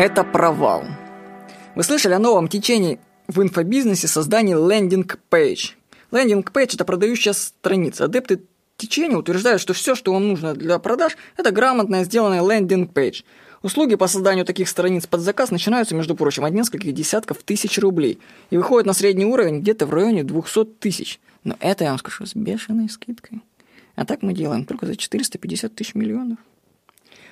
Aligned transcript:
это 0.00 0.24
провал. 0.24 0.84
Вы 1.74 1.82
слышали 1.82 2.14
о 2.14 2.18
новом 2.18 2.48
течении 2.48 2.98
в 3.28 3.42
инфобизнесе 3.42 4.08
создании 4.08 4.54
landing 4.54 5.23
page? 5.23 5.72
Landing 6.10 6.74
page – 6.74 6.74
это 6.74 6.86
продающая 6.86 7.34
страница. 7.34 8.04
Адепты 8.04 8.40
течения 8.78 9.18
утверждают, 9.18 9.60
что 9.60 9.74
все, 9.74 9.94
что 9.94 10.14
вам 10.14 10.28
нужно 10.28 10.54
для 10.54 10.78
продаж, 10.78 11.18
это 11.36 11.50
грамотно 11.50 12.02
сделанный 12.04 12.38
landing 12.38 12.87
page. 12.87 13.22
Услуги 13.62 13.94
по 13.96 14.06
созданию 14.06 14.46
таких 14.46 14.70
страниц 14.70 15.06
под 15.06 15.20
заказ 15.20 15.50
начинаются, 15.50 15.94
между 15.94 16.16
прочим, 16.16 16.46
от 16.46 16.54
нескольких 16.54 16.94
десятков 16.94 17.42
тысяч 17.42 17.78
рублей 17.78 18.18
и 18.48 18.56
выходят 18.56 18.86
на 18.86 18.94
средний 18.94 19.26
уровень 19.26 19.60
где-то 19.60 19.84
в 19.84 19.92
районе 19.92 20.24
200 20.24 20.64
тысяч. 20.80 21.20
Но 21.44 21.56
это, 21.60 21.84
я 21.84 21.90
вам 21.90 21.98
скажу, 21.98 22.24
с 22.24 22.34
бешеной 22.34 22.88
скидкой. 22.88 23.42
А 23.96 24.06
так 24.06 24.22
мы 24.22 24.32
делаем 24.32 24.64
только 24.64 24.86
за 24.86 24.96
450 24.96 25.74
тысяч 25.74 25.94
миллионов. 25.94 26.38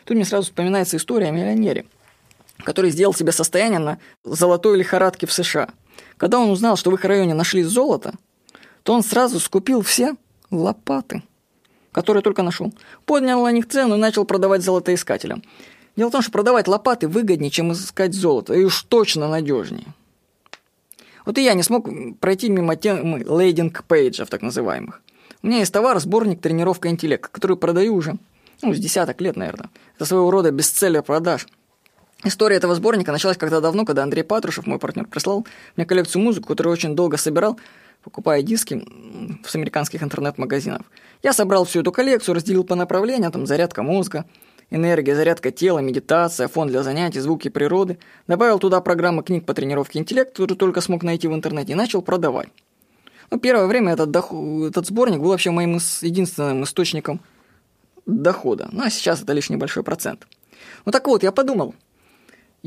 Тут 0.05 0.17
мне 0.17 0.27
сразу 0.27 0.45
вспоминается 0.45 0.99
история 0.99 1.29
о 1.29 1.31
миллионере, 1.31 1.87
который 2.65 2.91
сделал 2.91 3.15
себе 3.15 3.33
состояние 3.33 3.79
на 3.79 3.99
золотой 4.25 4.77
лихорадке 4.77 5.27
в 5.27 5.33
США. 5.33 5.69
Когда 6.17 6.39
он 6.39 6.51
узнал, 6.51 6.77
что 6.77 6.91
в 6.91 6.95
их 6.95 7.05
районе 7.05 7.35
нашли 7.35 7.63
золото, 7.63 8.15
то 8.83 8.93
он 8.93 9.03
сразу 9.03 9.41
скупил 9.41 9.83
все 9.83 10.15
лопаты, 10.51 11.23
которые 11.93 12.23
только 12.23 12.43
нашел. 12.43 12.73
Поднял 13.05 13.43
на 13.43 13.53
них 13.53 13.69
цену 13.69 13.97
и 13.97 13.99
начал 13.99 14.25
продавать 14.25 14.63
золотоискателям. 14.63 15.43
Дело 15.97 16.09
в 16.09 16.13
том, 16.13 16.23
что 16.23 16.31
продавать 16.31 16.69
лопаты 16.69 17.09
выгоднее, 17.09 17.51
чем 17.51 17.73
искать 17.73 18.15
золото, 18.15 18.55
и 18.55 18.65
уж 18.65 18.83
точно 18.85 19.29
надежнее. 19.29 19.87
Вот 21.25 21.37
и 21.39 21.45
я 21.45 21.55
не 21.55 21.63
смог 21.63 21.89
пройти 22.21 22.49
мимо 22.49 22.77
темы 22.77 23.23
лейдинг-пейджев, 23.23 24.29
так 24.29 24.43
называемых. 24.43 25.03
У 25.43 25.47
меня 25.47 25.59
есть 25.59 25.73
товар, 25.73 25.99
сборник 26.01 26.41
«Тренировка 26.41 26.89
интеллекта», 26.89 27.29
который 27.29 27.57
продаю 27.57 27.95
уже, 27.95 28.17
ну, 28.63 28.73
с 28.73 28.79
десяток 28.79 29.21
лет, 29.21 29.37
наверное. 29.37 29.71
Это 29.97 30.05
своего 30.05 30.31
рода 30.31 30.51
бестселлер 30.51 31.03
продаж. 31.03 31.47
История 32.25 32.57
этого 32.57 32.75
сборника 32.75 33.13
началась 33.13 33.37
когда 33.37 33.61
давно, 33.61 33.85
когда 33.85 34.03
Андрей 34.03 34.25
Патрушев, 34.25 34.67
мой 34.67 34.79
партнер, 34.79 35.07
прислал 35.07 35.47
мне 35.77 35.87
коллекцию 35.87 36.23
музыки, 36.23 36.47
которую 36.47 36.73
очень 36.73 36.97
долго 36.97 37.17
собирал, 37.17 37.61
покупая 38.03 38.43
диски 38.43 38.85
с 39.47 39.55
американских 39.55 40.03
интернет-магазинов. 40.03 40.83
Я 41.23 41.33
собрал 41.33 41.65
всю 41.65 41.81
эту 41.81 41.93
коллекцию, 41.93 42.35
разделил 42.35 42.65
по 42.65 42.75
направлениям, 42.75 43.31
там 43.31 43.47
зарядка 43.47 43.85
мозга, 43.85 44.25
энергия, 44.71 45.15
зарядка 45.15 45.53
тела, 45.53 45.79
медитация, 45.79 46.49
фон 46.49 46.69
для 46.69 46.83
занятий, 46.83 47.21
звуки 47.21 47.49
природы. 47.49 47.99
Добавил 48.27 48.59
туда 48.59 48.81
программы 48.81 49.23
книг 49.23 49.47
по 49.47 49.55
тренировке 49.55 50.01
интеллекта, 50.01 50.33
которую 50.33 50.59
только 50.59 50.81
смог 50.81 51.05
найти 51.05 51.29
в 51.29 51.35
интернете, 51.35 51.73
и 51.73 51.77
начал 51.77 52.03
продавать. 52.03 52.49
Ну, 53.31 53.39
первое 53.39 53.67
время 53.67 53.93
этот, 53.93 54.11
доход, 54.11 54.71
этот 54.71 54.87
сборник 54.87 55.21
был 55.21 55.29
вообще 55.29 55.51
моим 55.51 55.79
единственным 56.01 56.65
источником 56.65 57.21
дохода. 58.07 58.69
Ну, 58.73 58.83
а 58.83 58.91
сейчас 58.91 59.23
это 59.23 59.33
лишь 59.35 59.51
небольшой 59.51 59.83
процент. 59.83 60.27
Ну, 60.85 60.93
так 60.93 61.07
вот, 61.07 61.23
я 61.23 61.31
подумал, 61.31 61.75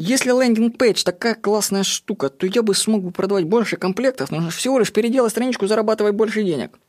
если 0.02 0.31
лендинг-пейдж 0.31 1.03
такая 1.03 1.35
классная 1.35 1.83
штука, 1.83 2.30
то 2.30 2.47
я 2.47 2.63
бы 2.63 2.73
смог 2.73 3.03
бы 3.03 3.11
продавать 3.11 3.45
больше 3.45 3.77
комплектов, 3.77 4.31
нужно 4.31 4.49
всего 4.49 4.80
лишь 4.80 4.91
переделать 4.91 5.31
страничку, 5.31 5.67
зарабатывать 5.67 6.16
больше 6.16 6.43
денег. 6.43 6.80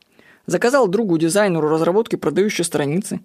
Заказал 0.47 0.87
другу 0.87 1.17
дизайнеру 1.19 1.69
разработки 1.69 2.15
продающие 2.15 2.65
страницы. 2.65 3.21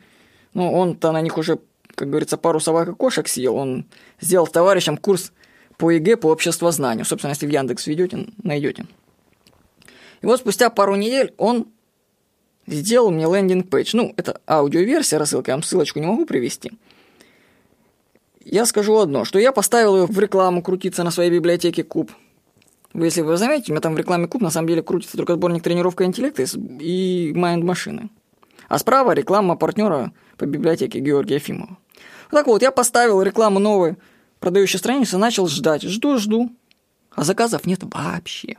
Ну, 0.52 0.70
он-то 0.72 1.10
на 1.10 1.22
них 1.22 1.38
уже, 1.38 1.58
как 1.94 2.10
говорится, 2.10 2.36
пару 2.36 2.60
собак 2.60 2.90
и 2.90 2.94
кошек 2.94 3.26
съел. 3.26 3.56
Он 3.56 3.86
сделал 4.20 4.46
товарищам 4.46 4.98
курс 4.98 5.32
по 5.78 5.90
ЕГЭ 5.90 6.18
по 6.18 6.26
обществознанию. 6.26 7.06
Собственно, 7.06 7.30
если 7.30 7.46
в 7.46 7.50
Яндекс 7.50 7.86
введете, 7.86 8.26
найдете. 8.42 8.86
И 10.20 10.26
вот 10.26 10.40
спустя 10.40 10.68
пару 10.68 10.96
недель 10.96 11.32
он 11.38 11.66
сделал 12.66 13.10
мне 13.10 13.24
landing 13.24 13.63
page. 13.63 13.90
Ну, 13.94 14.12
это 14.18 14.40
аудиоверсия 14.46 15.18
рассылка, 15.18 15.52
я 15.52 15.56
вам 15.56 15.62
ссылочку 15.62 15.98
не 15.98 16.06
могу 16.06 16.26
привести. 16.26 16.72
Я 18.50 18.64
скажу 18.64 18.96
одно, 18.96 19.26
что 19.26 19.38
я 19.38 19.52
поставил 19.52 19.94
ее 19.94 20.06
в 20.06 20.18
рекламу 20.18 20.62
крутиться 20.62 21.04
на 21.04 21.10
своей 21.10 21.30
библиотеке 21.30 21.84
Куб. 21.84 22.10
Если 22.94 23.20
вы 23.20 23.36
заметите, 23.36 23.72
у 23.72 23.74
меня 23.74 23.82
там 23.82 23.94
в 23.94 23.98
рекламе 23.98 24.26
Куб 24.26 24.40
на 24.40 24.48
самом 24.48 24.68
деле 24.68 24.82
крутится 24.82 25.18
только 25.18 25.34
сборник 25.34 25.62
тренировка 25.62 26.04
интеллекта 26.04 26.44
и 26.80 27.32
mind 27.36 27.62
машины. 27.62 28.08
А 28.68 28.78
справа 28.78 29.12
реклама 29.12 29.54
партнера 29.54 30.12
по 30.38 30.46
библиотеке 30.46 30.98
Георгия 31.00 31.34
Ефимова. 31.34 31.76
Так 32.30 32.46
вот, 32.46 32.62
я 32.62 32.70
поставил 32.70 33.20
рекламу 33.20 33.58
новой 33.58 33.96
продающей 34.40 34.78
страницы 34.78 35.18
начал 35.18 35.46
ждать. 35.46 35.82
Жду, 35.82 36.16
жду. 36.16 36.50
А 37.10 37.24
заказов 37.24 37.66
нет 37.66 37.80
вообще. 37.82 38.56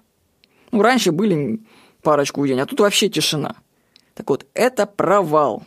Ну, 0.72 0.84
раньше 0.84 1.12
были 1.12 1.62
парочку 2.04 2.42
в 2.42 2.48
день, 2.48 2.60
а 2.60 2.68
тут 2.68 2.80
вообще 2.80 3.10
тишина. 3.10 3.56
Так 4.14 4.30
вот, 4.30 4.46
это 4.54 4.86
провал. 4.86 5.64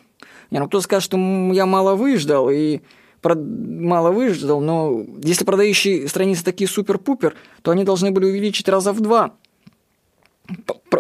Не, 0.53 0.61
ну 0.61 0.69
кто 0.69 0.81
скажет, 0.81 1.07
что 1.07 1.17
я 1.17 1.67
мало 1.67 1.97
выждал 1.97 2.51
и. 2.51 2.83
Мало 3.25 4.11
выждал, 4.11 4.61
но 4.61 5.05
если 5.23 5.45
продающие 5.45 6.09
страницы 6.09 6.45
такие 6.45 6.69
супер-пупер, 6.69 7.35
то 7.63 7.71
они 7.71 7.85
должны 7.85 8.11
были 8.11 8.27
увеличить 8.27 8.69
раза 8.69 8.93
в 8.93 9.01
два 9.01 9.35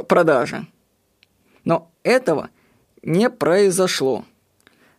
продажи. 0.08 0.66
Но 1.64 1.90
этого 2.02 2.50
не 3.02 3.30
произошло. 3.30 4.24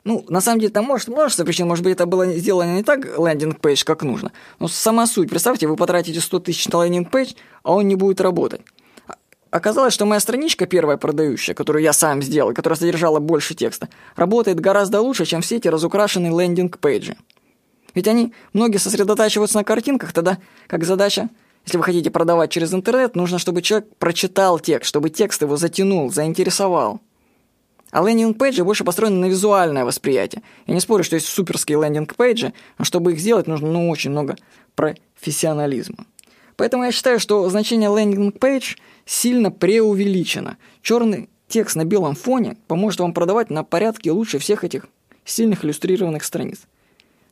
Ну, 0.03 0.25
на 0.27 0.41
самом 0.41 0.59
деле, 0.59 0.71
там 0.71 0.85
может 0.85 1.07
множество 1.07 1.45
причин. 1.45 1.67
Может 1.67 1.83
быть, 1.83 1.93
это 1.93 2.05
было 2.05 2.25
сделано 2.33 2.75
не 2.75 2.83
так 2.83 3.05
landing 3.17 3.57
page, 3.57 3.85
как 3.85 4.03
нужно. 4.03 4.33
Но 4.59 4.67
сама 4.67 5.07
суть. 5.07 5.29
Представьте, 5.29 5.67
вы 5.67 5.77
потратите 5.77 6.19
100 6.19 6.39
тысяч 6.41 6.67
на 6.67 6.83
landing 6.83 7.13
page, 7.13 7.35
а 7.63 7.73
он 7.73 7.87
не 7.87 7.95
будет 7.95 8.19
работать. 8.19 8.61
Оказалось, 9.53 9.93
что 9.93 10.07
моя 10.07 10.19
страничка, 10.19 10.65
первая 10.65 10.97
продающая, 10.97 11.53
которую 11.53 11.83
я 11.83 11.93
сам 11.93 12.23
сделал, 12.23 12.55
которая 12.55 12.75
содержала 12.75 13.19
больше 13.19 13.53
текста, 13.53 13.87
работает 14.15 14.59
гораздо 14.59 14.99
лучше, 14.99 15.25
чем 15.25 15.43
все 15.43 15.57
эти 15.57 15.67
разукрашенные 15.67 16.31
landing 16.31 16.76
page 16.76 17.02
и. 17.02 17.15
Ведь 17.93 18.07
они, 18.07 18.33
многие 18.53 18.77
сосредотачиваются 18.77 19.59
на 19.59 19.63
картинках, 19.63 20.11
тогда 20.11 20.39
как 20.65 20.83
задача, 20.85 21.29
если 21.67 21.77
вы 21.77 21.83
хотите 21.83 22.09
продавать 22.09 22.49
через 22.49 22.73
интернет, 22.73 23.15
нужно, 23.15 23.37
чтобы 23.37 23.61
человек 23.61 23.87
прочитал 23.99 24.57
текст, 24.57 24.89
чтобы 24.89 25.11
текст 25.11 25.43
его 25.43 25.55
затянул, 25.55 26.11
заинтересовал. 26.11 26.99
А 27.91 28.01
landing 28.01 28.37
page 28.37 28.58
и 28.58 28.63
больше 28.63 28.83
построены 28.83 29.17
на 29.17 29.25
визуальное 29.25 29.85
восприятие. 29.85 30.41
Я 30.65 30.73
не 30.73 30.79
спорю, 30.79 31.03
что 31.03 31.15
есть 31.15 31.27
суперские 31.27 31.77
landing 31.77 32.18
page 32.18 32.41
и, 32.41 32.53
но 32.79 32.85
чтобы 32.85 33.11
их 33.11 33.19
сделать, 33.19 33.45
нужно 33.45 33.71
ну, 33.71 33.91
очень 33.91 34.09
много 34.09 34.35
профессионализма. 34.73 36.07
Поэтому 36.55 36.83
я 36.83 36.91
считаю, 36.91 37.19
что 37.19 37.49
значение 37.49 37.89
landing 37.89 38.44
page– 38.44 38.75
сильно 39.05 39.51
преувеличено. 39.51 40.57
Черный 40.81 41.29
текст 41.47 41.75
на 41.75 41.85
белом 41.85 42.15
фоне 42.15 42.57
поможет 42.67 42.99
вам 42.99 43.13
продавать 43.13 43.49
на 43.49 43.63
порядке 43.63 44.11
лучше 44.11 44.39
всех 44.39 44.63
этих 44.63 44.87
сильных 45.25 45.63
иллюстрированных 45.63 46.23
страниц. 46.23 46.61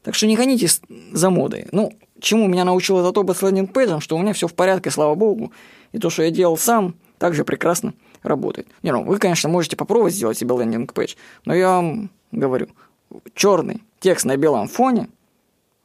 Так 0.03 0.15
что 0.15 0.27
не 0.27 0.35
гонитесь 0.35 0.81
за 1.11 1.29
модой. 1.29 1.67
Ну, 1.71 1.93
чему 2.19 2.47
меня 2.47 2.65
научил 2.65 2.99
этот 2.99 3.17
опыт 3.17 3.37
с 3.37 3.43
landing 3.43 3.71
page 3.71 3.87
ем, 3.87 3.99
что 3.99 4.15
у 4.15 4.19
меня 4.19 4.33
все 4.33 4.47
в 4.47 4.53
порядке, 4.53 4.89
слава 4.89 5.15
богу. 5.15 5.51
И 5.91 5.99
то, 5.99 6.09
что 6.09 6.23
я 6.23 6.31
делал 6.31 6.57
сам, 6.57 6.95
также 7.19 7.45
прекрасно 7.45 7.93
работает. 8.23 8.67
Не, 8.83 8.91
ну, 8.91 9.03
вы, 9.03 9.17
конечно, 9.17 9.49
можете 9.49 9.75
попробовать 9.75 10.13
сделать 10.13 10.37
себе 10.37 10.55
лендинг-пейдж, 10.55 11.15
но 11.45 11.53
я 11.53 11.67
вам 11.67 12.09
говорю, 12.31 12.69
черный 13.35 13.83
текст 13.99 14.25
на 14.25 14.37
белом 14.37 14.67
фоне 14.67 15.09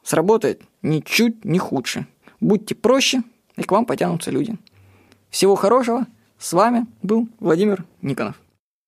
сработает 0.03 0.61
ничуть 0.81 1.45
не 1.45 1.59
худше. 1.59 2.07
Будьте 2.39 2.75
проще, 2.75 3.23
и 3.55 3.63
к 3.63 3.71
вам 3.71 3.85
потянутся 3.85 4.31
люди. 4.31 4.55
Всего 5.29 5.55
хорошего. 5.55 6.05
С 6.37 6.53
вами 6.53 6.85
был 7.01 7.27
Владимир 7.39 7.83
Никонов. 8.01 8.35